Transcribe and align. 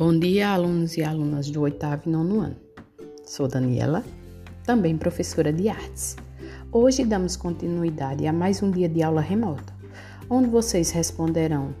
Bom 0.00 0.18
dia, 0.18 0.48
alunos 0.48 0.96
e 0.96 1.02
alunas 1.02 1.50
do 1.50 1.60
oitavo 1.60 2.04
e 2.06 2.08
nono 2.08 2.40
ano. 2.40 2.56
Sou 3.22 3.46
Daniela, 3.46 4.02
também 4.64 4.96
professora 4.96 5.52
de 5.52 5.68
artes. 5.68 6.16
Hoje 6.72 7.04
damos 7.04 7.36
continuidade 7.36 8.26
a 8.26 8.32
mais 8.32 8.62
um 8.62 8.70
dia 8.70 8.88
de 8.88 9.02
aula 9.02 9.20
remota, 9.20 9.74
onde 10.30 10.48
vocês 10.48 10.90
responderão 10.90 11.74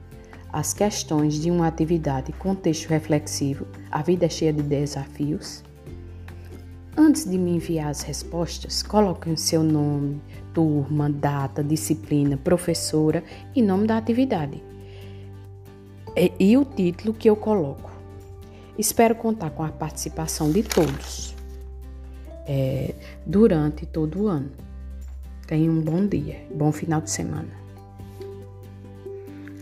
as 0.52 0.74
questões 0.74 1.40
de 1.40 1.50
uma 1.50 1.66
atividade 1.66 2.30
com 2.34 2.54
texto 2.54 2.90
reflexivo, 2.90 3.66
A 3.90 4.02
Vida 4.02 4.26
é 4.26 4.28
Cheia 4.28 4.52
de 4.52 4.64
Desafios. 4.64 5.64
Antes 6.94 7.24
de 7.24 7.38
me 7.38 7.52
enviar 7.52 7.88
as 7.88 8.02
respostas, 8.02 8.82
coloquem 8.82 9.34
seu 9.34 9.62
nome, 9.62 10.20
turma, 10.52 11.08
data, 11.08 11.64
disciplina, 11.64 12.36
professora 12.36 13.24
e 13.56 13.62
nome 13.62 13.86
da 13.86 13.96
atividade. 13.96 14.62
E, 16.14 16.32
e 16.38 16.58
o 16.58 16.66
título 16.66 17.14
que 17.14 17.30
eu 17.30 17.34
coloco. 17.34 17.89
Espero 18.80 19.14
contar 19.14 19.50
com 19.50 19.62
a 19.62 19.68
participação 19.68 20.50
de 20.50 20.62
todos 20.62 21.36
é, 22.46 22.94
durante 23.26 23.84
todo 23.84 24.22
o 24.22 24.26
ano. 24.26 24.50
Tenham 25.46 25.74
um 25.74 25.82
bom 25.82 26.06
dia, 26.06 26.46
bom 26.54 26.72
final 26.72 27.02
de 27.02 27.10
semana. 27.10 27.50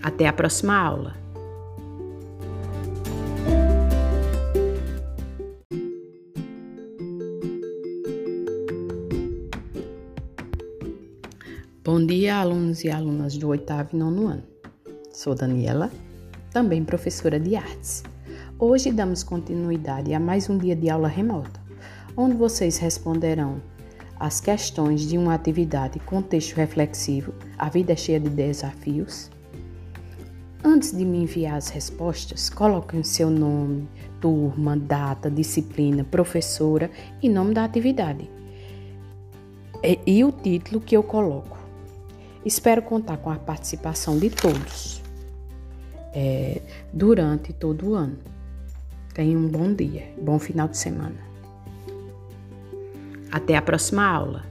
Até 0.00 0.28
a 0.28 0.32
próxima 0.32 0.78
aula. 0.78 1.16
Bom 11.84 12.06
dia, 12.06 12.36
alunos 12.36 12.84
e 12.84 12.90
alunas 12.90 13.36
do 13.36 13.48
oitavo 13.48 13.88
e 13.94 13.96
nono 13.96 14.28
ano. 14.28 14.44
Sou 15.12 15.34
Daniela, 15.34 15.90
também 16.52 16.84
professora 16.84 17.40
de 17.40 17.56
artes. 17.56 18.04
Hoje 18.60 18.90
damos 18.90 19.22
continuidade 19.22 20.12
a 20.12 20.18
mais 20.18 20.50
um 20.50 20.58
dia 20.58 20.74
de 20.74 20.90
aula 20.90 21.06
remota, 21.06 21.60
onde 22.16 22.34
vocês 22.34 22.76
responderão 22.76 23.62
as 24.18 24.40
questões 24.40 25.02
de 25.02 25.16
uma 25.16 25.32
atividade 25.32 26.00
com 26.00 26.20
texto 26.20 26.56
reflexivo, 26.56 27.32
A 27.56 27.68
Vida 27.68 27.92
é 27.92 27.96
Cheia 27.96 28.18
de 28.18 28.28
Desafios. 28.28 29.30
Antes 30.64 30.90
de 30.90 31.04
me 31.04 31.18
enviar 31.18 31.56
as 31.56 31.68
respostas, 31.68 32.50
coloquem 32.50 33.04
seu 33.04 33.30
nome, 33.30 33.88
turma, 34.20 34.76
data, 34.76 35.30
disciplina, 35.30 36.02
professora 36.02 36.90
e 37.22 37.28
nome 37.28 37.54
da 37.54 37.62
atividade. 37.62 38.28
E, 39.84 40.00
e 40.04 40.24
o 40.24 40.32
título 40.32 40.80
que 40.80 40.96
eu 40.96 41.04
coloco. 41.04 41.56
Espero 42.44 42.82
contar 42.82 43.18
com 43.18 43.30
a 43.30 43.36
participação 43.36 44.18
de 44.18 44.30
todos 44.30 45.00
é, 46.12 46.60
durante 46.92 47.52
todo 47.52 47.90
o 47.90 47.94
ano. 47.94 48.18
Tenham 49.18 49.40
um 49.40 49.48
bom 49.48 49.74
dia, 49.74 50.14
bom 50.22 50.38
final 50.38 50.68
de 50.68 50.78
semana. 50.78 51.16
Até 53.32 53.56
a 53.56 53.62
próxima 53.62 54.06
aula. 54.06 54.44